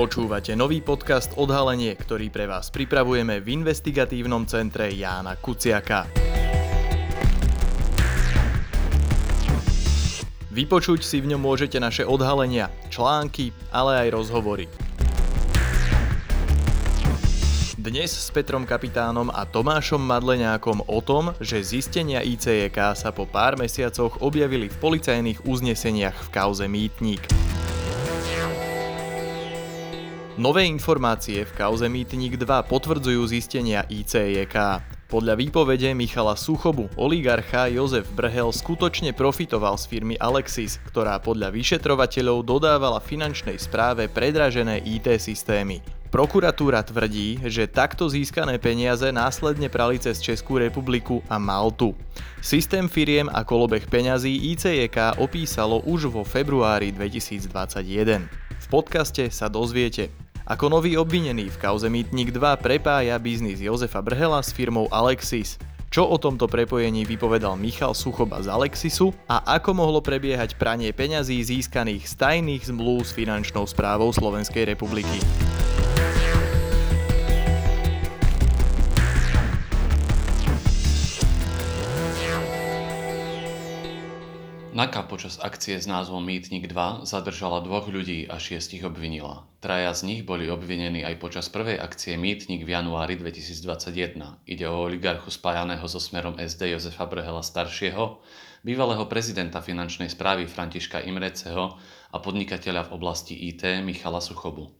Počúvate 0.00 0.56
nový 0.56 0.80
podcast 0.80 1.36
Odhalenie, 1.36 1.92
ktorý 1.92 2.32
pre 2.32 2.48
vás 2.48 2.72
pripravujeme 2.72 3.44
v 3.44 3.60
investigatívnom 3.60 4.48
centre 4.48 4.88
Jána 4.88 5.36
Kuciaka. 5.36 6.08
Vypočuť 10.48 11.04
si 11.04 11.20
v 11.20 11.36
ňom 11.36 11.44
môžete 11.44 11.76
naše 11.76 12.08
odhalenia, 12.08 12.72
články, 12.88 13.52
ale 13.68 14.08
aj 14.08 14.16
rozhovory. 14.16 14.72
Dnes 17.76 18.08
s 18.08 18.32
Petrom 18.32 18.64
Kapitánom 18.64 19.28
a 19.28 19.44
Tomášom 19.44 20.00
Madleňákom 20.00 20.80
o 20.88 21.04
tom, 21.04 21.36
že 21.44 21.60
zistenia 21.60 22.24
ICEK 22.24 22.96
sa 22.96 23.12
po 23.12 23.28
pár 23.28 23.60
mesiacoch 23.60 24.24
objavili 24.24 24.72
v 24.72 24.80
policajných 24.80 25.44
uzneseniach 25.44 26.16
v 26.24 26.28
kauze 26.32 26.64
Mýtnik. 26.64 27.49
Nové 30.40 30.64
informácie 30.64 31.44
v 31.44 31.52
kauze 31.52 31.84
Mýtnik 31.84 32.40
2 32.40 32.64
potvrdzujú 32.64 33.28
zistenia 33.28 33.84
ICEK. 33.92 34.80
Podľa 35.12 35.36
výpovede 35.36 35.92
Michala 35.92 36.32
Suchobu 36.32 36.88
oligarcha 36.96 37.68
Jozef 37.68 38.08
Brhel 38.16 38.48
skutočne 38.48 39.12
profitoval 39.12 39.76
z 39.76 39.84
firmy 39.92 40.16
Alexis, 40.16 40.80
ktorá 40.88 41.20
podľa 41.20 41.52
vyšetrovateľov 41.52 42.48
dodávala 42.48 43.04
finančnej 43.04 43.60
správe 43.60 44.08
predražené 44.08 44.80
IT 44.80 45.12
systémy. 45.20 45.84
Prokuratúra 46.08 46.88
tvrdí, 46.88 47.44
že 47.44 47.68
takto 47.68 48.08
získané 48.08 48.56
peniaze 48.56 49.12
následne 49.12 49.68
prali 49.68 50.00
cez 50.00 50.24
Českú 50.24 50.56
republiku 50.56 51.20
a 51.28 51.36
Maltu. 51.36 51.92
Systém 52.40 52.88
firiem 52.88 53.28
a 53.28 53.44
kolobeh 53.44 53.84
peňazí 53.84 54.56
ICEK 54.56 55.20
opísalo 55.20 55.84
už 55.84 56.08
vo 56.08 56.24
februári 56.24 56.96
2021. 56.96 58.24
V 58.56 58.66
podcaste 58.72 59.28
sa 59.28 59.52
dozviete, 59.52 60.29
ako 60.50 60.66
nový 60.66 60.98
obvinený 60.98 61.46
v 61.54 61.60
kauze 61.62 61.86
Mýtnik 61.86 62.34
2 62.34 62.58
prepája 62.58 63.14
biznis 63.22 63.62
Jozefa 63.62 64.02
Brhela 64.02 64.42
s 64.42 64.50
firmou 64.50 64.90
Alexis, 64.90 65.54
čo 65.94 66.10
o 66.10 66.18
tomto 66.18 66.50
prepojení 66.50 67.06
vypovedal 67.06 67.54
Michal 67.54 67.94
Suchoba 67.94 68.42
Alexisu 68.42 69.14
a 69.30 69.46
ako 69.46 69.78
mohlo 69.78 70.02
prebiehať 70.02 70.58
pranie 70.58 70.90
peňazí 70.90 71.38
získaných 71.38 72.02
z 72.02 72.14
tajných 72.18 72.66
zmluv 72.66 73.06
s 73.06 73.14
finančnou 73.14 73.62
správou 73.62 74.10
Slovenskej 74.10 74.66
republiky. 74.74 75.22
NAKA 84.70 85.10
počas 85.10 85.42
akcie 85.42 85.82
s 85.82 85.90
názvom 85.90 86.22
Mýtnik 86.22 86.70
2 86.70 87.02
zadržala 87.02 87.58
dvoch 87.58 87.90
ľudí 87.90 88.30
a 88.30 88.38
šiestich 88.38 88.86
obvinila. 88.86 89.42
Traja 89.58 89.90
z 89.90 90.06
nich 90.06 90.20
boli 90.22 90.46
obvinení 90.46 91.02
aj 91.02 91.18
počas 91.18 91.50
prvej 91.50 91.74
akcie 91.74 92.14
Mýtnik 92.14 92.62
v 92.62 92.78
januári 92.78 93.18
2021. 93.18 94.46
Ide 94.46 94.70
o 94.70 94.86
oligarchu 94.86 95.26
spájaného 95.26 95.82
so 95.90 95.98
smerom 95.98 96.38
SD 96.38 96.70
Jozefa 96.70 97.02
Brhela 97.10 97.42
staršieho, 97.42 98.22
bývalého 98.62 99.10
prezidenta 99.10 99.58
finančnej 99.58 100.06
správy 100.06 100.46
Františka 100.46 101.02
Imreceho 101.02 101.74
a 102.14 102.16
podnikateľa 102.22 102.86
v 102.86 102.90
oblasti 102.94 103.34
IT 103.50 103.82
Michala 103.82 104.22
Suchobu. 104.22 104.70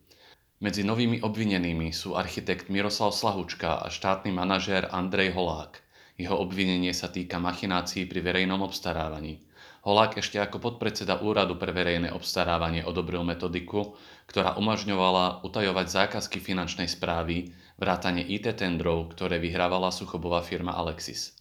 Medzi 0.62 0.86
novými 0.86 1.18
obvinenými 1.18 1.90
sú 1.90 2.14
architekt 2.14 2.70
Miroslav 2.70 3.10
Slahučka 3.10 3.82
a 3.82 3.90
štátny 3.90 4.30
manažér 4.30 4.86
Andrej 4.94 5.34
Holák. 5.34 5.82
Jeho 6.14 6.38
obvinenie 6.38 6.94
sa 6.94 7.10
týka 7.10 7.42
machinácií 7.42 8.06
pri 8.06 8.22
verejnom 8.22 8.62
obstarávaní. 8.62 9.49
Holák 9.80 10.20
ešte 10.20 10.36
ako 10.36 10.60
podpredseda 10.60 11.24
Úradu 11.24 11.56
pre 11.56 11.72
verejné 11.72 12.12
obstarávanie 12.12 12.84
odobril 12.84 13.24
metodiku, 13.24 13.96
ktorá 14.28 14.60
umožňovala 14.60 15.40
utajovať 15.40 15.86
zákazky 15.88 16.36
finančnej 16.36 16.84
správy, 16.84 17.56
vrátane 17.80 18.20
IT 18.20 18.60
tendrov, 18.60 19.16
ktoré 19.16 19.40
vyhrávala 19.40 19.88
suchobová 19.88 20.44
firma 20.44 20.76
Alexis. 20.76 21.32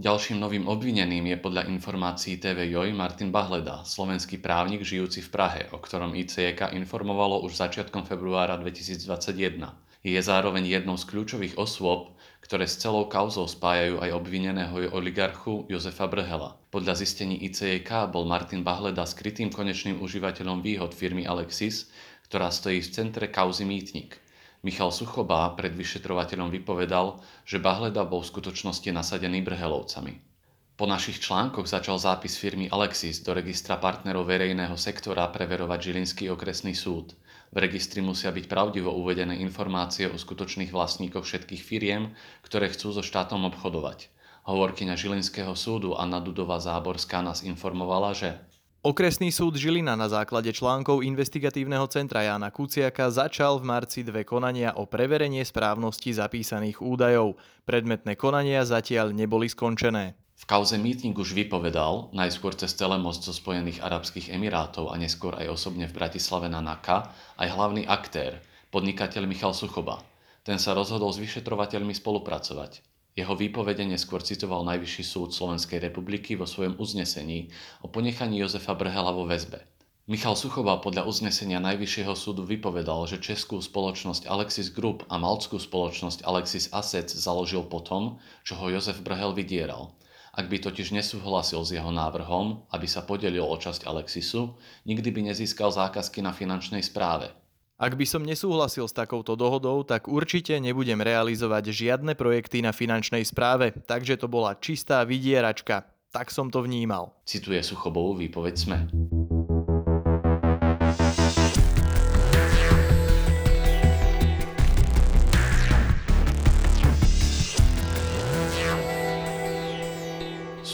Ďalším 0.00 0.40
novým 0.40 0.64
obvineným 0.72 1.28
je 1.30 1.36
podľa 1.36 1.68
informácií 1.68 2.40
TV 2.40 2.72
Joj 2.72 2.96
Martin 2.96 3.28
Bahleda, 3.28 3.84
slovenský 3.84 4.40
právnik 4.40 4.80
žijúci 4.80 5.20
v 5.20 5.28
Prahe, 5.28 5.62
o 5.68 5.76
ktorom 5.76 6.16
ICEK 6.16 6.72
informovalo 6.72 7.44
už 7.44 7.60
začiatkom 7.60 8.08
februára 8.08 8.56
2021. 8.56 9.68
Je 10.00 10.16
zároveň 10.16 10.64
jednou 10.64 10.96
z 10.96 11.04
kľúčových 11.12 11.60
osôb, 11.60 12.11
ktoré 12.42 12.66
s 12.66 12.76
celou 12.82 13.06
kauzou 13.06 13.46
spájajú 13.46 14.02
aj 14.02 14.10
obvineného 14.18 14.90
oligarchu 14.92 15.64
Jozefa 15.70 16.10
Brhela. 16.10 16.58
Podľa 16.74 16.98
zistení 16.98 17.38
ICEK 17.46 18.10
bol 18.10 18.26
Martin 18.26 18.66
Bahleda 18.66 19.06
skrytým 19.06 19.48
konečným 19.48 20.02
užívateľom 20.02 20.60
výhod 20.60 20.90
firmy 20.92 21.22
Alexis, 21.22 21.88
ktorá 22.26 22.50
stojí 22.50 22.82
v 22.82 22.92
centre 22.92 23.30
kauzy 23.30 23.62
Mýtnik. 23.62 24.18
Michal 24.66 24.90
Suchoba 24.90 25.48
pred 25.54 25.74
vyšetrovateľom 25.74 26.50
vypovedal, 26.50 27.22
že 27.46 27.62
Bahleda 27.62 28.02
bol 28.02 28.26
v 28.26 28.30
skutočnosti 28.30 28.90
nasadený 28.90 29.42
Brhelovcami. 29.46 30.32
Po 30.72 30.88
našich 30.88 31.22
článkoch 31.22 31.70
začal 31.70 32.00
zápis 32.00 32.34
firmy 32.34 32.66
Alexis 32.66 33.22
do 33.22 33.36
registra 33.36 33.78
partnerov 33.78 34.26
verejného 34.26 34.74
sektora 34.74 35.30
preverovať 35.30 35.78
Žilinský 35.78 36.32
okresný 36.32 36.74
súd. 36.74 37.14
V 37.52 37.60
registri 37.60 38.00
musia 38.00 38.32
byť 38.32 38.48
pravdivo 38.48 38.88
uvedené 38.96 39.36
informácie 39.44 40.08
o 40.08 40.16
skutočných 40.16 40.72
vlastníkoch 40.72 41.28
všetkých 41.28 41.60
firiem, 41.60 42.16
ktoré 42.40 42.72
chcú 42.72 42.96
so 42.96 43.04
štátom 43.04 43.44
obchodovať. 43.52 44.08
Hovorkyňa 44.48 44.96
Žilinského 44.96 45.52
súdu 45.52 45.92
Anna 45.92 46.18
Dudová 46.18 46.56
Záborská 46.58 47.20
nás 47.20 47.44
informovala, 47.44 48.16
že 48.16 48.40
Okresný 48.82 49.30
súd 49.30 49.54
Žilina 49.54 49.94
na 49.94 50.10
základe 50.10 50.50
článkov 50.50 51.06
investigatívneho 51.06 51.86
centra 51.86 52.26
Jana 52.26 52.50
Kuciaka 52.50 53.14
začal 53.14 53.62
v 53.62 53.70
marci 53.70 54.02
dve 54.02 54.26
konania 54.26 54.74
o 54.74 54.90
preverenie 54.90 55.46
správnosti 55.46 56.10
zapísaných 56.10 56.82
údajov. 56.82 57.38
Predmetné 57.62 58.18
konania 58.18 58.66
zatiaľ 58.66 59.14
neboli 59.14 59.46
skončené. 59.46 60.18
V 60.42 60.50
kauze 60.50 60.74
Meeting 60.74 61.14
už 61.14 61.38
vypovedal, 61.38 62.10
najskôr 62.10 62.50
cez 62.58 62.74
telemost 62.74 63.22
zo 63.22 63.30
Spojených 63.30 63.78
Arabských 63.78 64.34
Emirátov 64.34 64.90
a 64.90 64.98
neskôr 64.98 65.38
aj 65.38 65.54
osobne 65.54 65.86
v 65.86 65.94
Bratislave 65.94 66.50
na 66.50 66.58
NAKA, 66.58 67.14
aj 67.38 67.46
hlavný 67.54 67.86
aktér, 67.86 68.42
podnikateľ 68.74 69.30
Michal 69.30 69.54
Suchoba. 69.54 70.02
Ten 70.42 70.58
sa 70.58 70.74
rozhodol 70.74 71.14
s 71.14 71.22
vyšetrovateľmi 71.22 71.94
spolupracovať. 71.94 72.82
Jeho 73.14 73.38
výpovede 73.38 73.86
neskôr 73.86 74.18
citoval 74.18 74.66
Najvyšší 74.66 75.04
súd 75.06 75.30
Slovenskej 75.30 75.78
republiky 75.78 76.34
vo 76.34 76.50
svojom 76.50 76.74
uznesení 76.74 77.46
o 77.78 77.86
ponechaní 77.86 78.42
Jozefa 78.42 78.74
Brhela 78.74 79.14
vo 79.14 79.22
väzbe. 79.22 79.62
Michal 80.10 80.34
Suchoba 80.34 80.82
podľa 80.82 81.06
uznesenia 81.06 81.62
Najvyššieho 81.62 82.18
súdu 82.18 82.42
vypovedal, 82.42 83.06
že 83.06 83.22
českú 83.22 83.62
spoločnosť 83.62 84.26
Alexis 84.26 84.74
Group 84.74 85.06
a 85.06 85.22
malckú 85.22 85.62
spoločnosť 85.62 86.26
Alexis 86.26 86.66
Assets 86.74 87.14
založil 87.14 87.62
potom, 87.62 88.18
čo 88.42 88.58
ho 88.58 88.66
Jozef 88.66 89.06
Brhel 89.06 89.38
vydieral– 89.38 89.86
ak 90.32 90.48
by 90.48 90.64
totiž 90.64 90.96
nesúhlasil 90.96 91.60
s 91.60 91.76
jeho 91.76 91.92
návrhom, 91.92 92.64
aby 92.72 92.88
sa 92.88 93.04
podelil 93.04 93.44
o 93.44 93.52
časť 93.52 93.84
Alexisu, 93.84 94.56
nikdy 94.88 95.08
by 95.12 95.20
nezískal 95.28 95.68
zákazky 95.68 96.24
na 96.24 96.32
finančnej 96.32 96.80
správe. 96.80 97.28
Ak 97.76 97.98
by 97.98 98.06
som 98.08 98.24
nesúhlasil 98.24 98.88
s 98.88 98.96
takouto 98.96 99.36
dohodou, 99.36 99.84
tak 99.84 100.08
určite 100.08 100.56
nebudem 100.56 101.04
realizovať 101.04 101.74
žiadne 101.74 102.16
projekty 102.16 102.64
na 102.64 102.72
finančnej 102.72 103.26
správe, 103.28 103.76
takže 103.84 104.16
to 104.16 104.30
bola 104.30 104.56
čistá 104.56 105.04
vydieračka. 105.04 105.84
Tak 106.12 106.32
som 106.32 106.48
to 106.48 106.64
vnímal. 106.64 107.12
Cituje 107.24 107.60
Suchobovú 107.64 108.20
výpoveď 108.20 108.54
SME. 108.56 108.78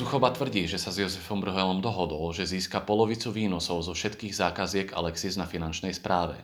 Suchoba 0.08 0.32
tvrdí, 0.32 0.64
že 0.64 0.80
sa 0.80 0.88
s 0.88 1.04
Jozefom 1.04 1.44
Brhelom 1.44 1.84
dohodol, 1.84 2.32
že 2.32 2.48
získa 2.48 2.80
polovicu 2.80 3.28
výnosov 3.28 3.84
zo 3.84 3.92
všetkých 3.92 4.32
zákaziek 4.32 4.96
Alexis 4.96 5.37
na 5.37 5.44
finančnej 5.44 5.93
správe. 5.93 6.40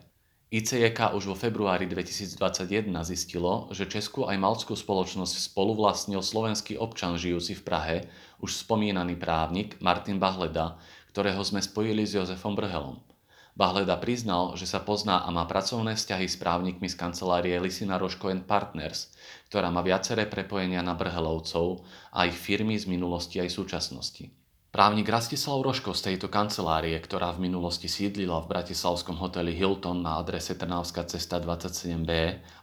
ICJK 0.52 1.16
už 1.16 1.32
vo 1.32 1.32
februári 1.32 1.88
2021 1.88 2.92
zistilo, 3.08 3.72
že 3.72 3.88
Českú 3.88 4.28
aj 4.28 4.36
malskú 4.36 4.76
spoločnosť 4.76 5.48
spoluvlastnil 5.48 6.20
slovenský 6.20 6.76
občan 6.76 7.16
žijúci 7.16 7.56
v 7.56 7.64
Prahe, 7.64 7.96
už 8.44 8.52
spomínaný 8.52 9.16
právnik 9.16 9.80
Martin 9.80 10.20
Bahleda, 10.20 10.76
ktorého 11.16 11.40
sme 11.40 11.64
spojili 11.64 12.04
s 12.04 12.20
Jozefom 12.20 12.52
Brhelom. 12.52 13.13
Bahleda 13.54 13.94
priznal, 14.02 14.58
že 14.58 14.66
sa 14.66 14.82
pozná 14.82 15.22
a 15.22 15.30
má 15.30 15.46
pracovné 15.46 15.94
vzťahy 15.94 16.26
s 16.26 16.34
právnikmi 16.34 16.90
z 16.90 16.98
kancelárie 16.98 17.54
Lisina 17.62 18.02
Roško 18.02 18.34
Partners, 18.42 19.14
ktorá 19.46 19.70
má 19.70 19.78
viaceré 19.78 20.26
prepojenia 20.26 20.82
na 20.82 20.98
Brhelovcov 20.98 21.86
a 22.10 22.26
ich 22.26 22.34
firmy 22.34 22.74
z 22.74 22.90
minulosti 22.90 23.38
aj 23.38 23.54
súčasnosti. 23.54 24.26
Právnik 24.74 25.06
Rastislav 25.06 25.62
Roško 25.62 25.94
z 25.94 26.02
tejto 26.02 26.26
kancelárie, 26.26 26.98
ktorá 26.98 27.30
v 27.30 27.46
minulosti 27.46 27.86
sídlila 27.86 28.42
v 28.42 28.58
bratislavskom 28.58 29.14
hoteli 29.22 29.54
Hilton 29.54 30.02
na 30.02 30.18
adrese 30.18 30.58
Trnavská 30.58 31.06
cesta 31.06 31.38
27B 31.38 32.10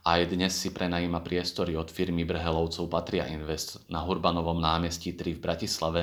a 0.04 0.20
aj 0.20 0.28
dnes 0.28 0.52
si 0.52 0.76
prenajíma 0.76 1.24
priestory 1.24 1.80
od 1.80 1.88
firmy 1.88 2.28
Brhelovcov 2.28 2.92
Patria 2.92 3.32
Invest 3.32 3.80
na 3.88 4.04
Hurbanovom 4.04 4.60
námestí 4.60 5.16
3 5.16 5.40
v 5.40 5.44
Bratislave, 5.48 6.02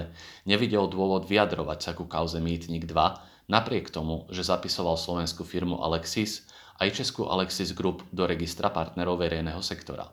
nevidel 0.49 0.89
dôvod 0.89 1.29
vyjadrovať 1.29 1.79
sa 1.85 1.93
ku 1.93 2.09
kauze 2.09 2.41
Mýtnik 2.41 2.89
2, 2.89 3.38
Napriek 3.49 3.89
tomu, 3.89 4.29
že 4.29 4.45
zapisoval 4.45 5.01
slovenskú 5.01 5.41
firmu 5.41 5.81
Alexis, 5.81 6.45
aj 6.77 7.01
českú 7.01 7.33
Alexis 7.33 7.73
Group 7.73 8.05
do 8.13 8.29
registra 8.29 8.69
partnerov 8.69 9.25
verejného 9.25 9.65
sektora. 9.65 10.13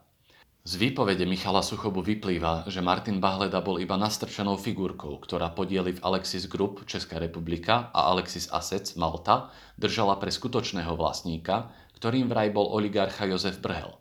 Z 0.65 0.81
výpovede 0.81 1.29
Michala 1.29 1.61
Suchobu 1.61 2.01
vyplýva, 2.01 2.65
že 2.65 2.81
Martin 2.81 3.21
Bahleda 3.21 3.61
bol 3.61 3.77
iba 3.77 3.99
nastrčenou 4.01 4.57
figurkou, 4.57 5.21
ktorá 5.21 5.53
podiely 5.53 5.93
v 5.93 6.01
Alexis 6.01 6.49
Group 6.49 6.89
Česká 6.89 7.21
republika 7.21 7.93
a 7.93 8.09
Alexis 8.09 8.49
Assets 8.49 8.97
Malta 8.97 9.53
držala 9.77 10.17
pre 10.17 10.33
skutočného 10.33 10.95
vlastníka, 10.97 11.69
ktorým 12.01 12.25
vraj 12.31 12.49
bol 12.49 12.71
oligarcha 12.71 13.29
Jozef 13.29 13.61
Brhel. 13.61 13.93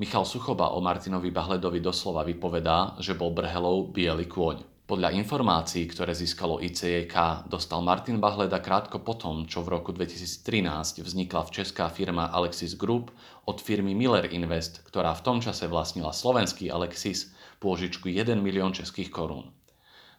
Michal 0.00 0.24
Suchoba 0.24 0.72
o 0.72 0.80
Martinovi 0.80 1.28
Bahledovi 1.28 1.78
doslova 1.78 2.24
vypovedá, 2.24 2.96
že 2.98 3.12
bol 3.12 3.30
Brhelov 3.36 3.92
biely 3.92 4.24
kôň. 4.24 4.69
Podľa 4.90 5.14
informácií, 5.22 5.86
ktoré 5.86 6.10
získalo 6.18 6.58
ICEK, 6.58 7.46
dostal 7.46 7.78
Martin 7.78 8.18
Bahleda 8.18 8.58
krátko 8.58 8.98
potom, 8.98 9.46
čo 9.46 9.62
v 9.62 9.78
roku 9.78 9.94
2013 9.94 11.06
vznikla 11.06 11.46
v 11.46 11.62
česká 11.62 11.86
firma 11.86 12.26
Alexis 12.26 12.74
Group 12.74 13.14
od 13.46 13.62
firmy 13.62 13.94
Miller 13.94 14.26
Invest, 14.34 14.82
ktorá 14.82 15.14
v 15.14 15.22
tom 15.22 15.38
čase 15.38 15.70
vlastnila 15.70 16.10
slovenský 16.10 16.74
Alexis, 16.74 17.30
pôžičku 17.62 18.10
1 18.10 18.34
milión 18.42 18.74
českých 18.74 19.14
korún. 19.14 19.54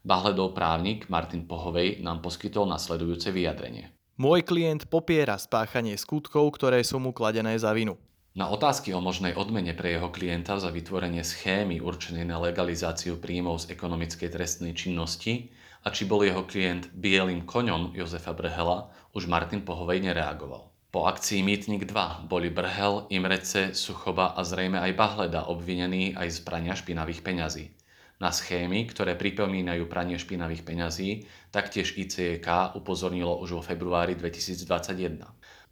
Bahledov 0.07 0.55
právnik 0.55 1.11
Martin 1.11 1.43
Pohovej 1.43 1.99
nám 1.99 2.23
poskytol 2.23 2.63
nasledujúce 2.71 3.27
vyjadrenie. 3.35 3.91
Môj 4.15 4.47
klient 4.47 4.87
popiera 4.87 5.35
spáchanie 5.35 5.99
skutkov, 5.99 6.47
ktoré 6.55 6.79
sú 6.87 6.95
mu 6.95 7.11
kladené 7.11 7.59
za 7.59 7.75
vinu. 7.75 7.99
Na 8.31 8.47
otázky 8.47 8.95
o 8.95 9.03
možnej 9.03 9.35
odmene 9.35 9.75
pre 9.75 9.91
jeho 9.91 10.07
klienta 10.07 10.55
za 10.55 10.71
vytvorenie 10.71 11.19
schémy 11.19 11.83
určenej 11.83 12.23
na 12.23 12.39
legalizáciu 12.39 13.19
príjmov 13.19 13.67
z 13.67 13.75
ekonomickej 13.75 14.31
trestnej 14.31 14.71
činnosti 14.71 15.51
a 15.83 15.91
či 15.91 16.07
bol 16.07 16.23
jeho 16.23 16.47
klient 16.47 16.87
bielým 16.95 17.43
koňom 17.43 17.91
Jozefa 17.91 18.31
Brhela, 18.31 18.87
už 19.11 19.27
Martin 19.27 19.67
Pohovej 19.67 19.99
nereagoval. 20.07 20.71
Po 20.95 21.11
akcii 21.11 21.43
Mýtnik 21.43 21.83
2 21.83 22.31
boli 22.31 22.47
Brhel, 22.47 23.03
Imrece, 23.11 23.75
Suchoba 23.75 24.31
a 24.31 24.47
zrejme 24.47 24.79
aj 24.79 24.95
Bahleda 24.95 25.51
obvinení 25.51 26.15
aj 26.15 26.31
z 26.31 26.39
prania 26.47 26.71
špinavých 26.71 27.27
peňazí. 27.27 27.75
Na 28.23 28.31
schémy, 28.31 28.87
ktoré 28.87 29.19
pripomínajú 29.19 29.91
pranie 29.91 30.15
špinavých 30.15 30.63
peňazí, 30.63 31.27
taktiež 31.51 31.99
ICK 31.99 32.79
upozornilo 32.79 33.43
už 33.43 33.59
vo 33.59 33.61
februári 33.65 34.15
2021. 34.15 35.19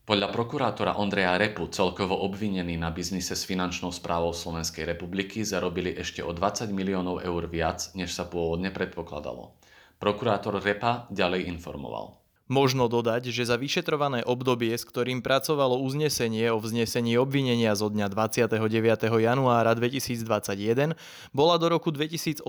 Podľa 0.09 0.33
prokurátora 0.33 0.97
Ondreja 0.97 1.37
Repu 1.37 1.69
celkovo 1.69 2.17
obvinení 2.25 2.81
na 2.81 2.89
biznise 2.89 3.37
s 3.37 3.45
finančnou 3.45 3.93
správou 3.93 4.33
Slovenskej 4.33 4.89
republiky 4.89 5.45
zarobili 5.45 5.93
ešte 5.93 6.25
o 6.25 6.33
20 6.33 6.73
miliónov 6.73 7.21
eur 7.21 7.45
viac, 7.45 7.93
než 7.93 8.17
sa 8.17 8.25
pôvodne 8.25 8.73
predpokladalo. 8.73 9.53
Prokurátor 10.01 10.57
Repa 10.65 11.05
ďalej 11.13 11.45
informoval. 11.53 12.18
Možno 12.49 12.89
dodať, 12.89 13.29
že 13.29 13.45
za 13.45 13.61
vyšetrované 13.61 14.25
obdobie, 14.25 14.73
s 14.73 14.81
ktorým 14.81 15.21
pracovalo 15.21 15.77
uznesenie 15.85 16.49
o 16.49 16.57
vznesení 16.57 17.13
obvinenia 17.13 17.77
zo 17.77 17.93
dňa 17.93 18.09
29. 18.09 18.57
januára 19.21 19.77
2021, 19.77 20.97
bola 21.29 21.55
do 21.61 21.69
roku 21.69 21.93
2018 21.93 22.41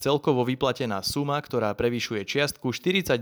celkovo 0.00 0.40
vyplatená 0.48 1.04
suma, 1.04 1.36
ktorá 1.36 1.76
prevyšuje 1.76 2.24
čiastku 2.24 2.72
42,2 2.72 3.20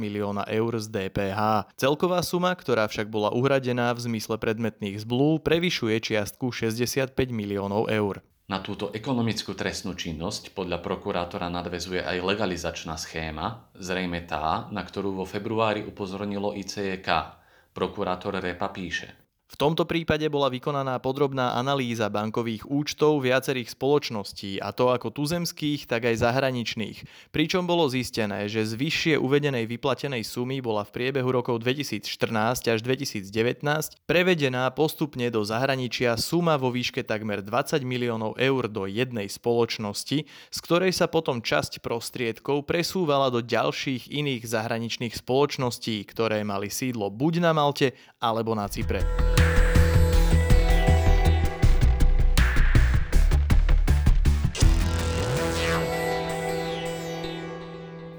milióna 0.00 0.48
eur 0.48 0.72
z 0.80 0.88
DPH. 0.88 1.68
Celková 1.76 2.24
suma, 2.24 2.56
ktorá 2.56 2.88
však 2.88 3.12
bola 3.12 3.28
uhradená 3.28 3.92
v 3.92 4.08
zmysle 4.08 4.40
predmetných 4.40 5.04
zblú, 5.04 5.44
prevyšuje 5.44 6.00
čiastku 6.00 6.48
65 6.48 7.12
miliónov 7.28 7.92
eur. 7.92 8.24
Na 8.46 8.62
túto 8.62 8.94
ekonomickú 8.94 9.58
trestnú 9.58 9.98
činnosť 9.98 10.54
podľa 10.54 10.78
prokurátora 10.78 11.50
nadvezuje 11.50 11.98
aj 11.98 12.22
legalizačná 12.22 12.94
schéma, 12.94 13.74
zrejme 13.74 14.22
tá, 14.22 14.70
na 14.70 14.86
ktorú 14.86 15.18
vo 15.18 15.26
februári 15.26 15.82
upozornilo 15.82 16.54
ICEK. 16.54 17.10
Prokurátor 17.74 18.38
Repa 18.38 18.70
píše. 18.70 19.25
V 19.46 19.54
tomto 19.54 19.86
prípade 19.86 20.26
bola 20.26 20.50
vykonaná 20.50 20.98
podrobná 20.98 21.54
analýza 21.54 22.10
bankových 22.10 22.66
účtov 22.66 23.22
viacerých 23.22 23.78
spoločností, 23.78 24.58
a 24.58 24.74
to 24.74 24.90
ako 24.90 25.14
tuzemských, 25.14 25.86
tak 25.86 26.10
aj 26.10 26.18
zahraničných, 26.18 27.30
pričom 27.30 27.62
bolo 27.62 27.86
zistené, 27.86 28.50
že 28.50 28.66
z 28.66 28.74
vyššie 28.74 29.14
uvedenej 29.22 29.70
vyplatenej 29.70 30.26
sumy 30.26 30.58
bola 30.58 30.82
v 30.82 30.90
priebehu 30.98 31.30
rokov 31.30 31.62
2014 31.62 32.74
až 32.74 32.78
2019 32.82 33.22
prevedená 34.10 34.66
postupne 34.74 35.30
do 35.30 35.46
zahraničia 35.46 36.18
suma 36.18 36.58
vo 36.58 36.74
výške 36.74 37.06
takmer 37.06 37.38
20 37.38 37.86
miliónov 37.86 38.34
eur 38.42 38.66
do 38.66 38.90
jednej 38.90 39.30
spoločnosti, 39.30 40.26
z 40.26 40.58
ktorej 40.58 40.90
sa 40.90 41.06
potom 41.06 41.38
časť 41.38 41.86
prostriedkov 41.86 42.66
presúvala 42.66 43.30
do 43.30 43.38
ďalších 43.46 44.10
iných 44.10 44.42
zahraničných 44.42 45.14
spoločností, 45.14 46.02
ktoré 46.02 46.42
mali 46.42 46.66
sídlo 46.66 47.14
buď 47.14 47.46
na 47.46 47.54
Malte 47.54 47.94
alebo 48.20 48.56
na 48.56 48.64
Cypre. 48.68 49.04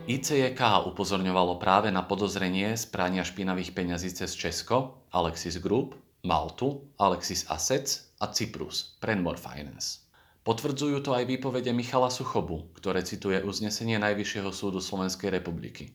ICJK 0.08 0.88
upozorňovalo 0.88 1.60
práve 1.60 1.92
na 1.92 2.00
podozrenie 2.00 2.80
z 2.80 2.88
prania 2.88 3.28
špinavých 3.28 3.76
peňazí 3.76 4.16
cez 4.16 4.40
Česko, 4.40 5.04
Alexis 5.12 5.60
Group, 5.60 6.00
Maltu, 6.24 6.88
Alexis 6.96 7.44
Assets 7.52 8.16
a 8.24 8.32
Cyprus, 8.32 8.96
Prenmore 9.04 9.36
Finance. 9.36 10.08
Potvrdzujú 10.48 11.04
to 11.04 11.12
aj 11.12 11.28
výpovede 11.28 11.76
Michala 11.76 12.08
Suchobu, 12.08 12.72
ktoré 12.80 13.04
cituje 13.04 13.44
uznesenie 13.44 14.00
Najvyššieho 14.00 14.48
súdu 14.56 14.80
Slovenskej 14.80 15.28
republiky. 15.28 15.92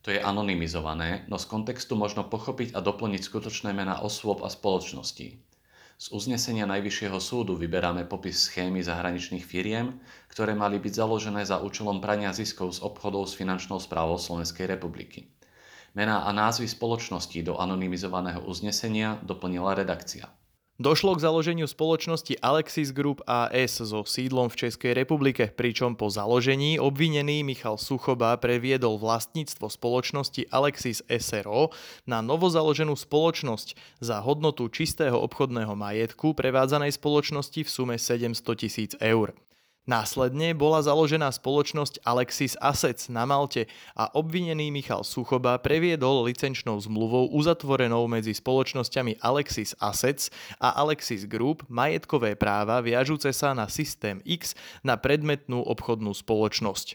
To 0.00 0.08
je 0.08 0.16
anonymizované, 0.16 1.28
no 1.28 1.36
z 1.36 1.44
kontextu 1.44 1.92
možno 1.92 2.24
pochopiť 2.24 2.72
a 2.72 2.80
doplniť 2.80 3.20
skutočné 3.20 3.76
mená 3.76 4.00
osôb 4.00 4.40
a 4.40 4.48
spoločností. 4.48 5.36
Z 6.00 6.16
uznesenia 6.16 6.64
Najvyššieho 6.64 7.20
súdu 7.20 7.60
vyberáme 7.60 8.08
popis 8.08 8.48
schémy 8.48 8.80
zahraničných 8.80 9.44
firiem, 9.44 10.00
ktoré 10.32 10.56
mali 10.56 10.80
byť 10.80 10.92
založené 10.96 11.44
za 11.44 11.60
účelom 11.60 12.00
prania 12.00 12.32
ziskov 12.32 12.72
z 12.72 12.80
obchodov 12.80 13.28
s 13.28 13.36
finančnou 13.36 13.76
správou 13.76 14.16
Slovenskej 14.16 14.64
republiky. 14.64 15.28
Mená 15.92 16.24
a 16.24 16.32
názvy 16.32 16.64
spoločností 16.72 17.44
do 17.44 17.60
anonymizovaného 17.60 18.40
uznesenia 18.48 19.20
doplnila 19.20 19.76
redakcia. 19.76 20.32
Došlo 20.80 21.12
k 21.12 21.28
založeniu 21.28 21.68
spoločnosti 21.68 22.40
Alexis 22.40 22.88
Group 22.96 23.20
AS 23.28 23.84
so 23.84 24.00
sídlom 24.00 24.48
v 24.48 24.64
Českej 24.64 24.96
republike, 24.96 25.52
pričom 25.52 25.92
po 25.92 26.08
založení 26.08 26.80
obvinený 26.80 27.44
Michal 27.44 27.76
Suchoba 27.76 28.32
previedol 28.40 28.96
vlastníctvo 28.96 29.68
spoločnosti 29.68 30.48
Alexis 30.48 31.04
SRO 31.04 31.76
na 32.08 32.24
novozaloženú 32.24 32.96
spoločnosť 32.96 33.76
za 34.00 34.24
hodnotu 34.24 34.72
čistého 34.72 35.20
obchodného 35.20 35.76
majetku 35.76 36.32
prevádzanej 36.32 36.96
spoločnosti 36.96 37.60
v 37.60 37.68
sume 37.68 38.00
700 38.00 38.40
tisíc 38.56 38.96
eur. 39.04 39.36
Následne 39.90 40.54
bola 40.54 40.86
založená 40.86 41.34
spoločnosť 41.34 42.06
Alexis 42.06 42.54
Assets 42.62 43.10
na 43.10 43.26
Malte 43.26 43.66
a 43.98 44.06
obvinený 44.14 44.70
Michal 44.70 45.02
Suchoba 45.02 45.58
previedol 45.58 46.30
licenčnou 46.30 46.78
zmluvou 46.78 47.34
uzatvorenou 47.34 48.06
medzi 48.06 48.30
spoločnosťami 48.30 49.18
Alexis 49.18 49.74
Assets 49.82 50.30
a 50.62 50.78
Alexis 50.78 51.26
Group 51.26 51.66
majetkové 51.66 52.38
práva 52.38 52.78
viažúce 52.78 53.34
sa 53.34 53.50
na 53.50 53.66
systém 53.66 54.22
X 54.22 54.54
na 54.86 54.94
predmetnú 54.94 55.58
obchodnú 55.58 56.14
spoločnosť. 56.14 56.94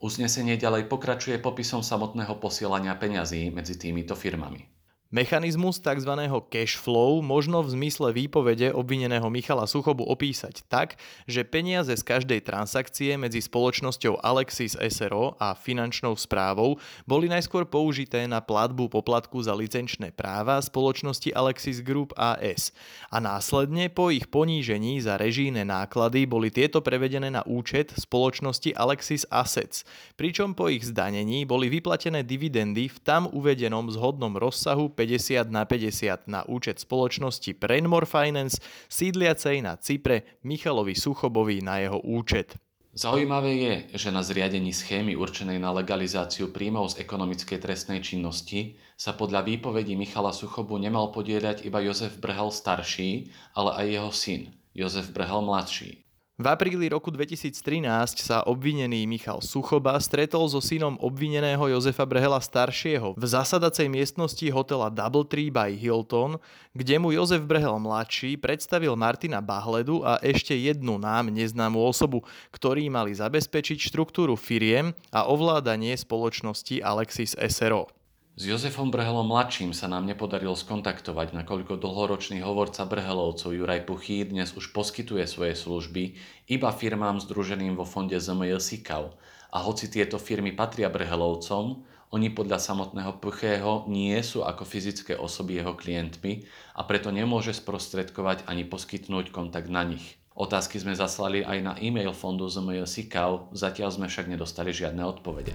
Uznesenie 0.00 0.56
ďalej 0.56 0.88
pokračuje 0.88 1.36
popisom 1.44 1.84
samotného 1.84 2.40
posielania 2.40 2.96
peňazí 2.96 3.52
medzi 3.52 3.76
týmito 3.76 4.16
firmami. 4.16 4.64
Mechanizmus 5.10 5.82
tzv. 5.82 6.14
cash 6.54 6.78
flow 6.78 7.18
možno 7.18 7.66
v 7.66 7.74
zmysle 7.74 8.14
výpovede 8.14 8.70
obvineného 8.70 9.26
Michala 9.26 9.66
Suchobu 9.66 10.06
opísať 10.06 10.62
tak, 10.70 11.02
že 11.26 11.42
peniaze 11.42 11.90
z 11.90 12.06
každej 12.06 12.46
transakcie 12.46 13.18
medzi 13.18 13.42
spoločnosťou 13.42 14.22
Alexis 14.22 14.78
SRO 14.78 15.34
a 15.42 15.58
finančnou 15.58 16.14
správou 16.14 16.78
boli 17.10 17.26
najskôr 17.26 17.66
použité 17.66 18.22
na 18.30 18.38
platbu 18.38 18.86
poplatku 18.86 19.42
za 19.42 19.50
licenčné 19.50 20.14
práva 20.14 20.62
spoločnosti 20.62 21.34
Alexis 21.34 21.82
Group 21.82 22.14
AS 22.14 22.70
a 23.10 23.18
následne 23.18 23.90
po 23.90 24.14
ich 24.14 24.30
ponížení 24.30 25.02
za 25.02 25.18
režijné 25.18 25.66
náklady 25.66 26.22
boli 26.30 26.54
tieto 26.54 26.86
prevedené 26.86 27.34
na 27.34 27.42
účet 27.50 27.90
spoločnosti 27.98 28.78
Alexis 28.78 29.26
Assets, 29.26 29.82
pričom 30.14 30.54
po 30.54 30.70
ich 30.70 30.86
zdanení 30.86 31.50
boli 31.50 31.66
vyplatené 31.66 32.22
dividendy 32.22 32.86
v 32.86 32.98
tam 33.02 33.26
uvedenom 33.26 33.90
zhodnom 33.90 34.38
rozsahu 34.38 34.99
50 35.00 35.48
na 35.48 35.64
50 35.64 36.28
na 36.28 36.44
účet 36.44 36.76
spoločnosti 36.76 37.56
Prenmore 37.56 38.04
Finance 38.04 38.60
sídliacej 38.92 39.64
na 39.64 39.80
Cypre 39.80 40.36
Michalovi 40.44 40.92
Suchobovi 40.92 41.64
na 41.64 41.80
jeho 41.80 42.04
účet. 42.04 42.60
Zaujímavé 42.90 43.52
je, 43.54 43.74
že 43.96 44.10
na 44.10 44.20
zriadení 44.20 44.74
schémy 44.74 45.16
určenej 45.16 45.62
na 45.62 45.72
legalizáciu 45.72 46.52
príjmov 46.52 46.92
z 46.92 47.06
ekonomickej 47.06 47.62
trestnej 47.62 48.02
činnosti 48.04 48.76
sa 48.98 49.16
podľa 49.16 49.46
výpovedí 49.46 49.96
Michala 49.96 50.34
Suchobu 50.34 50.76
nemal 50.76 51.14
podieľať 51.14 51.64
iba 51.64 51.80
Jozef 51.80 52.18
Brhel 52.20 52.52
starší, 52.52 53.32
ale 53.56 53.70
aj 53.78 53.86
jeho 53.88 54.10
syn, 54.12 54.42
Jozef 54.76 55.14
Brhel 55.16 55.40
mladší. 55.40 56.09
V 56.40 56.48
apríli 56.48 56.88
roku 56.88 57.12
2013 57.12 57.84
sa 58.16 58.40
obvinený 58.48 59.04
Michal 59.04 59.44
Suchoba 59.44 59.92
stretol 60.00 60.48
so 60.48 60.56
synom 60.64 60.96
obvineného 60.96 61.60
Jozefa 61.68 62.08
Brhela 62.08 62.40
staršieho 62.40 63.12
v 63.12 63.24
zasadacej 63.28 63.92
miestnosti 63.92 64.48
hotela 64.48 64.88
Double 64.88 65.28
Tree 65.28 65.52
by 65.52 65.76
Hilton, 65.76 66.40
kde 66.72 66.96
mu 66.96 67.12
Jozef 67.12 67.44
Brhel 67.44 67.76
mladší 67.76 68.40
predstavil 68.40 68.96
Martina 68.96 69.44
Bahledu 69.44 70.00
a 70.00 70.16
ešte 70.24 70.56
jednu 70.56 70.96
nám 70.96 71.28
neznámu 71.28 71.76
osobu, 71.76 72.24
ktorí 72.56 72.88
mali 72.88 73.12
zabezpečiť 73.12 73.76
štruktúru 73.76 74.32
firiem 74.32 74.96
a 75.12 75.28
ovládanie 75.28 75.92
spoločnosti 75.92 76.80
Alexis 76.80 77.36
SRO. 77.36 77.99
S 78.40 78.48
Jozefom 78.48 78.88
Brhelom 78.88 79.28
mladším 79.28 79.76
sa 79.76 79.84
nám 79.84 80.08
nepodarilo 80.08 80.56
skontaktovať, 80.56 81.36
nakoľko 81.44 81.76
dlhoročný 81.76 82.40
hovorca 82.40 82.88
Brhelovcov 82.88 83.52
Juraj 83.52 83.84
Puchý 83.84 84.24
dnes 84.24 84.56
už 84.56 84.72
poskytuje 84.72 85.28
svoje 85.28 85.52
služby 85.52 86.16
iba 86.48 86.72
firmám 86.72 87.20
združeným 87.20 87.76
vo 87.76 87.84
fonde 87.84 88.16
ZMJ 88.16 88.56
SIKAV. 88.56 89.12
A 89.52 89.60
hoci 89.60 89.92
tieto 89.92 90.16
firmy 90.16 90.56
patria 90.56 90.88
Brhelovcom, 90.88 91.84
oni 92.16 92.32
podľa 92.32 92.64
samotného 92.64 93.20
Puchého 93.20 93.84
nie 93.92 94.16
sú 94.24 94.40
ako 94.40 94.64
fyzické 94.64 95.20
osoby 95.20 95.60
jeho 95.60 95.76
klientmi 95.76 96.40
a 96.72 96.80
preto 96.88 97.12
nemôže 97.12 97.52
sprostredkovať 97.52 98.48
ani 98.48 98.64
poskytnúť 98.64 99.36
kontakt 99.36 99.68
na 99.68 99.84
nich. 99.84 100.16
Otázky 100.32 100.80
sme 100.80 100.96
zaslali 100.96 101.44
aj 101.44 101.58
na 101.60 101.72
e-mail 101.76 102.16
fondu 102.16 102.48
ZMJ 102.48 102.88
SIKAV, 102.88 103.52
zatiaľ 103.52 103.92
sme 103.92 104.08
však 104.08 104.32
nedostali 104.32 104.72
žiadne 104.72 105.04
odpovede. 105.04 105.52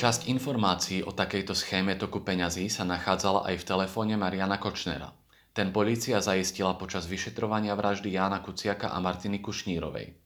Časť 0.00 0.32
informácií 0.32 1.04
o 1.04 1.12
takejto 1.12 1.52
schéme 1.52 1.92
toku 1.92 2.24
peňazí 2.24 2.72
sa 2.72 2.88
nachádzala 2.88 3.44
aj 3.52 3.60
v 3.60 3.68
telefóne 3.68 4.16
Mariana 4.16 4.56
Kočnera. 4.56 5.12
Ten 5.52 5.76
polícia 5.76 6.16
zaistila 6.24 6.72
počas 6.80 7.04
vyšetrovania 7.04 7.76
vraždy 7.76 8.16
Jána 8.16 8.40
Kuciaka 8.40 8.96
a 8.96 8.98
Martiny 9.04 9.44
Kušnírovej. 9.44 10.16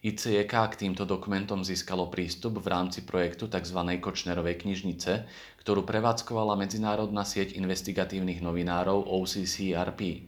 ICJK 0.00 0.54
k 0.72 0.74
týmto 0.80 1.04
dokumentom 1.04 1.60
získalo 1.60 2.08
prístup 2.08 2.64
v 2.64 2.72
rámci 2.72 3.04
projektu 3.04 3.52
tzv. 3.52 4.00
Kočnerovej 4.00 4.64
knižnice, 4.64 5.28
ktorú 5.60 5.84
prevádzkovala 5.84 6.56
medzinárodná 6.56 7.28
sieť 7.28 7.52
investigatívnych 7.52 8.40
novinárov 8.40 9.12
OCCRP. 9.12 10.24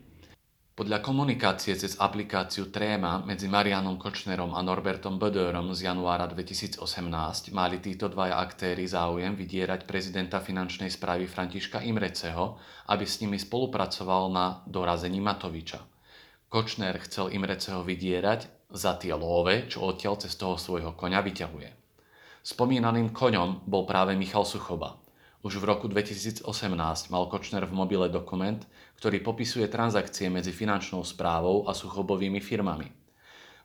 Podľa 0.80 1.04
komunikácie 1.04 1.76
cez 1.76 2.00
aplikáciu 2.00 2.72
Tréma 2.72 3.20
medzi 3.20 3.52
Marianom 3.52 4.00
Kočnerom 4.00 4.56
a 4.56 4.64
Norbertom 4.64 5.20
Bödörom 5.20 5.76
z 5.76 5.92
januára 5.92 6.24
2018 6.24 6.80
mali 7.52 7.84
títo 7.84 8.08
dvaja 8.08 8.40
aktéry 8.40 8.88
záujem 8.88 9.36
vydierať 9.36 9.84
prezidenta 9.84 10.40
finančnej 10.40 10.88
správy 10.88 11.28
Františka 11.28 11.84
Imreceho, 11.84 12.56
aby 12.88 13.04
s 13.04 13.20
nimi 13.20 13.36
spolupracoval 13.36 14.32
na 14.32 14.64
dorazení 14.64 15.20
Matoviča. 15.20 15.84
Kočner 16.48 16.96
chcel 17.04 17.28
Imreceho 17.36 17.84
vydierať 17.84 18.72
za 18.72 18.96
tie 18.96 19.12
love, 19.12 19.68
čo 19.68 19.84
odtiaľ 19.84 20.16
cez 20.16 20.32
toho 20.32 20.56
svojho 20.56 20.96
koňa 20.96 21.20
vyťahuje. 21.20 21.68
Spomínaným 22.40 23.12
koňom 23.12 23.68
bol 23.68 23.84
práve 23.84 24.16
Michal 24.16 24.48
Suchoba– 24.48 24.96
už 25.40 25.56
v 25.56 25.64
roku 25.64 25.88
2018 25.88 26.44
mal 27.08 27.24
Kočner 27.32 27.64
v 27.64 27.72
mobile 27.72 28.12
dokument, 28.12 28.60
ktorý 29.00 29.24
popisuje 29.24 29.64
transakcie 29.72 30.28
medzi 30.28 30.52
finančnou 30.52 31.00
správou 31.00 31.64
a 31.64 31.72
suchobovými 31.72 32.44
firmami. 32.44 32.92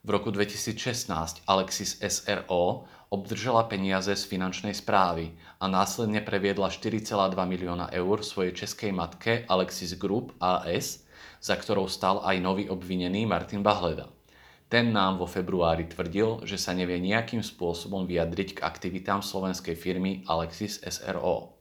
V 0.06 0.10
roku 0.14 0.32
2016 0.32 1.44
Alexis 1.50 1.98
SRO 2.00 2.86
obdržala 3.10 3.66
peniaze 3.66 4.14
z 4.14 4.24
finančnej 4.24 4.78
správy 4.78 5.34
a 5.60 5.66
následne 5.66 6.22
previedla 6.22 6.70
4,2 6.70 7.34
milióna 7.36 7.90
eur 7.92 8.24
svojej 8.24 8.54
českej 8.54 8.94
matke 8.94 9.44
Alexis 9.50 9.98
Group 9.98 10.38
AS, 10.40 11.04
za 11.42 11.58
ktorou 11.58 11.90
stal 11.90 12.22
aj 12.22 12.38
nový 12.38 12.70
obvinený 12.70 13.26
Martin 13.26 13.66
Bahleda. 13.66 14.08
Ten 14.70 14.94
nám 14.94 15.20
vo 15.20 15.28
februári 15.28 15.90
tvrdil, 15.90 16.46
že 16.48 16.56
sa 16.56 16.78
nevie 16.78 17.02
nejakým 17.02 17.44
spôsobom 17.44 18.06
vyjadriť 18.06 18.62
k 18.62 18.64
aktivitám 18.64 19.26
slovenskej 19.26 19.74
firmy 19.74 20.22
Alexis 20.30 20.80
SRO. 20.86 21.55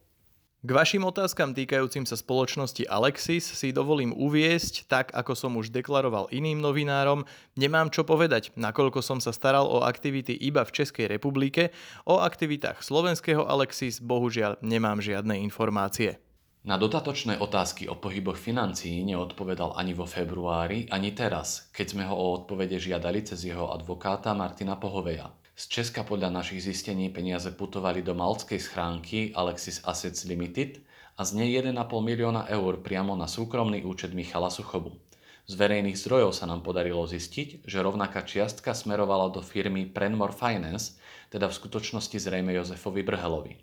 K 0.65 0.73
vašim 0.73 1.05
otázkam 1.05 1.53
týkajúcim 1.53 2.09
sa 2.09 2.17
spoločnosti 2.17 2.89
Alexis 2.89 3.45
si 3.45 3.69
dovolím 3.69 4.17
uviesť, 4.17 4.89
tak 4.89 5.13
ako 5.13 5.37
som 5.37 5.53
už 5.61 5.69
deklaroval 5.69 6.33
iným 6.33 6.57
novinárom, 6.57 7.29
nemám 7.53 7.93
čo 7.93 8.01
povedať, 8.01 8.49
nakoľko 8.57 9.05
som 9.05 9.21
sa 9.21 9.37
staral 9.37 9.69
o 9.69 9.85
aktivity 9.85 10.33
iba 10.33 10.65
v 10.65 10.73
Českej 10.73 11.13
republike, 11.13 11.69
o 12.09 12.17
aktivitách 12.17 12.81
slovenského 12.81 13.45
Alexis 13.45 14.01
bohužiaľ 14.01 14.57
nemám 14.65 15.05
žiadne 15.05 15.37
informácie. 15.45 16.24
Na 16.65 16.81
dodatočné 16.81 17.37
otázky 17.45 17.93
o 17.93 18.01
pohyboch 18.01 18.41
financií 18.41 19.05
neodpovedal 19.05 19.77
ani 19.77 19.93
vo 19.93 20.09
februári, 20.09 20.89
ani 20.89 21.13
teraz, 21.13 21.69
keď 21.77 21.87
sme 21.93 22.09
ho 22.09 22.17
o 22.17 22.41
odpovede 22.41 22.81
žiadali 22.81 23.21
cez 23.21 23.45
jeho 23.45 23.69
advokáta 23.69 24.33
Martina 24.33 24.81
Pohoveja. 24.81 25.29
Z 25.53 25.69
Česka 25.69 26.09
podľa 26.09 26.33
našich 26.33 26.65
zistení 26.65 27.13
peniaze 27.13 27.53
putovali 27.53 28.01
do 28.01 28.17
malckej 28.17 28.57
schránky 28.57 29.37
Alexis 29.37 29.85
Assets 29.85 30.25
Limited 30.25 30.81
a 31.21 31.29
z 31.29 31.37
nej 31.37 31.53
1,5 31.53 31.77
milióna 32.01 32.49
eur 32.49 32.81
priamo 32.81 33.13
na 33.13 33.29
súkromný 33.29 33.85
účet 33.85 34.17
Michala 34.17 34.49
Suchobu. 34.49 34.97
Z 35.45 35.61
verejných 35.61 36.01
zdrojov 36.01 36.33
sa 36.33 36.49
nám 36.49 36.65
podarilo 36.65 37.05
zistiť, 37.05 37.69
že 37.69 37.85
rovnaká 37.85 38.25
čiastka 38.25 38.73
smerovala 38.73 39.29
do 39.29 39.45
firmy 39.45 39.85
Prenmore 39.85 40.33
Finance, 40.33 40.97
teda 41.29 41.45
v 41.45 41.61
skutočnosti 41.61 42.17
zrejme 42.17 42.57
Jozefovi 42.57 43.05
Brhelovi. 43.05 43.61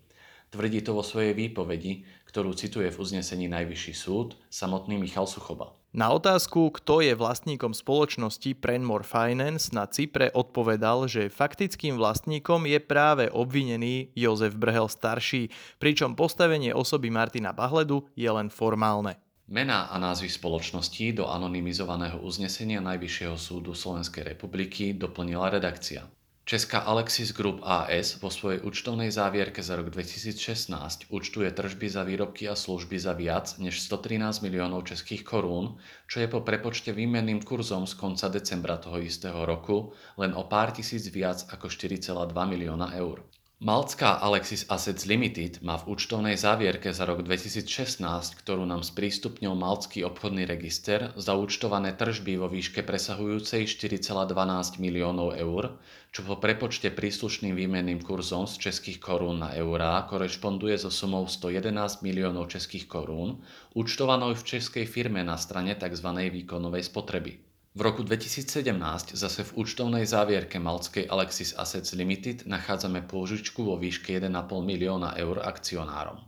Tvrdí 0.51 0.83
to 0.83 0.91
vo 0.91 0.99
svojej 0.99 1.31
výpovedi, 1.31 2.03
ktorú 2.31 2.55
cituje 2.55 2.87
v 2.87 2.95
uznesení 2.95 3.51
Najvyšší 3.51 3.93
súd 3.93 4.39
samotný 4.47 4.95
Michal 4.95 5.27
Suchoba. 5.27 5.75
Na 5.91 6.07
otázku, 6.15 6.71
kto 6.71 7.03
je 7.03 7.11
vlastníkom 7.11 7.75
spoločnosti 7.75 8.55
Prenmore 8.63 9.03
Finance 9.03 9.75
na 9.75 9.83
Cypre 9.83 10.31
odpovedal, 10.31 11.11
že 11.11 11.27
faktickým 11.27 11.99
vlastníkom 11.99 12.63
je 12.63 12.79
práve 12.79 13.27
obvinený 13.27 14.15
Jozef 14.15 14.55
Brhel 14.55 14.87
starší, 14.87 15.51
pričom 15.83 16.15
postavenie 16.15 16.71
osoby 16.71 17.11
Martina 17.11 17.51
Bahledu 17.51 18.07
je 18.15 18.31
len 18.31 18.47
formálne. 18.47 19.19
Mená 19.51 19.91
a 19.91 19.99
názvy 19.99 20.31
spoločností 20.31 21.11
do 21.11 21.27
anonymizovaného 21.27 22.23
uznesenia 22.23 22.79
Najvyššieho 22.79 23.35
súdu 23.35 23.75
Slovenskej 23.75 24.23
republiky 24.23 24.95
doplnila 24.95 25.51
redakcia. 25.51 26.07
Česká 26.41 26.79
Alexis 26.79 27.37
Group 27.37 27.61
AS 27.61 28.17
vo 28.17 28.33
svojej 28.33 28.65
účtovnej 28.65 29.13
závierke 29.13 29.61
za 29.61 29.77
rok 29.77 29.93
2016 29.93 30.73
účtuje 31.13 31.45
tržby 31.53 31.85
za 31.85 32.01
výrobky 32.01 32.49
a 32.49 32.57
služby 32.57 32.97
za 32.97 33.13
viac 33.13 33.61
než 33.61 33.77
113 33.85 34.41
miliónov 34.41 34.89
českých 34.89 35.21
korún, 35.21 35.77
čo 36.09 36.17
je 36.17 36.27
po 36.27 36.41
prepočte 36.41 36.97
výmenným 36.97 37.45
kurzom 37.45 37.85
z 37.85 37.93
konca 37.93 38.25
decembra 38.25 38.81
toho 38.81 38.97
istého 38.97 39.45
roku 39.45 39.93
len 40.17 40.33
o 40.33 40.41
pár 40.49 40.73
tisíc 40.73 41.05
viac 41.13 41.45
ako 41.53 41.69
4,2 41.69 42.33
milióna 42.33 42.97
eur. 42.97 43.21
Malcká 43.61 44.17
Alexis 44.17 44.65
Assets 44.73 45.05
Limited 45.05 45.61
má 45.61 45.77
v 45.77 45.93
účtovnej 45.93 46.33
závierke 46.33 46.89
za 46.89 47.05
rok 47.05 47.21
2016, 47.21 48.01
ktorú 48.41 48.65
nám 48.65 48.81
sprístupnil 48.81 49.53
Malcký 49.53 50.01
obchodný 50.01 50.49
register, 50.49 51.13
zaúčtované 51.13 51.93
tržby 51.93 52.41
vo 52.41 52.49
výške 52.49 52.81
presahujúcej 52.81 53.69
4,12 53.69 54.81
miliónov 54.81 55.37
eur, 55.37 55.77
čo 56.09 56.25
po 56.25 56.41
prepočte 56.41 56.89
príslušným 56.89 57.53
výmenným 57.53 58.01
kurzom 58.01 58.49
z 58.49 58.57
českých 58.65 58.97
korún 58.97 59.45
na 59.45 59.53
eurá 59.53 60.09
korešponduje 60.09 60.81
so 60.81 60.89
sumou 60.89 61.29
111 61.29 62.01
miliónov 62.01 62.49
českých 62.49 62.89
korún, 62.89 63.45
účtovanou 63.77 64.33
v 64.33 64.57
českej 64.57 64.89
firme 64.89 65.21
na 65.21 65.37
strane 65.37 65.77
tzv. 65.77 66.09
výkonovej 66.09 66.89
spotreby. 66.89 67.50
V 67.71 67.87
roku 67.87 68.03
2017 68.03 69.15
zase 69.15 69.47
v 69.47 69.63
účtovnej 69.63 70.03
závierke 70.03 70.59
malckej 70.59 71.07
Alexis 71.07 71.55
Assets 71.55 71.95
Limited 71.95 72.43
nachádzame 72.43 73.07
pôžičku 73.07 73.63
vo 73.63 73.79
výške 73.79 74.11
1,5 74.19 74.27
milióna 74.59 75.15
eur 75.15 75.39
akcionárom. 75.39 76.19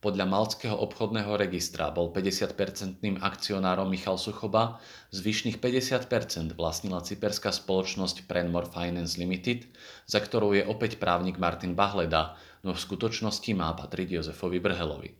Podľa 0.00 0.24
malckého 0.24 0.72
obchodného 0.72 1.36
registra 1.36 1.92
bol 1.92 2.16
50-percentným 2.16 3.20
akcionárom 3.20 3.92
Michal 3.92 4.16
Suchoba, 4.16 4.80
zvyšných 5.12 5.60
50% 5.60 6.56
vlastnila 6.56 7.04
cyperská 7.04 7.52
spoločnosť 7.52 8.24
Prenmore 8.24 8.72
Finance 8.72 9.20
Limited, 9.20 9.68
za 10.08 10.24
ktorou 10.24 10.56
je 10.56 10.64
opäť 10.64 10.96
právnik 10.96 11.36
Martin 11.36 11.76
Bahleda, 11.76 12.40
no 12.64 12.72
v 12.72 12.80
skutočnosti 12.80 13.52
má 13.52 13.68
patriť 13.76 14.16
Jozefovi 14.16 14.64
Brhelovi. 14.64 15.12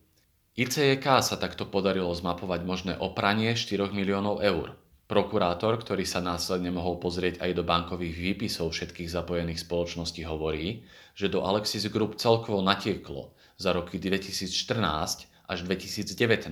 ICJK 0.56 1.20
sa 1.20 1.36
takto 1.36 1.68
podarilo 1.68 2.16
zmapovať 2.16 2.60
možné 2.64 2.92
opranie 2.96 3.52
4 3.52 3.92
miliónov 3.92 4.40
eur– 4.40 4.72
Prokurátor, 5.06 5.78
ktorý 5.78 6.02
sa 6.02 6.18
následne 6.18 6.74
mohol 6.74 6.98
pozrieť 6.98 7.38
aj 7.38 7.50
do 7.54 7.62
bankových 7.62 8.18
výpisov 8.18 8.74
všetkých 8.74 9.06
zapojených 9.06 9.62
spoločností, 9.62 10.26
hovorí, 10.26 10.82
že 11.14 11.30
do 11.30 11.46
Alexis 11.46 11.86
Group 11.86 12.18
celkovo 12.18 12.58
natieklo 12.58 13.30
za 13.54 13.70
roky 13.70 14.02
2014 14.02 15.30
až 15.46 15.58
2019 15.62 16.50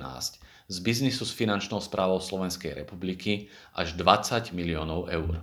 z 0.71 0.77
biznisu 0.79 1.27
s 1.27 1.35
finančnou 1.35 1.83
správou 1.83 2.23
Slovenskej 2.23 2.79
republiky 2.79 3.51
až 3.75 3.99
20 3.99 4.55
miliónov 4.55 5.11
eur. 5.11 5.43